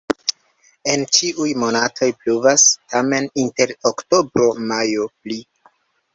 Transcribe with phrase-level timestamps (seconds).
[0.93, 2.65] En ĉiuj monatoj pluvas,
[2.95, 5.41] tamen inter oktobro-majo pli.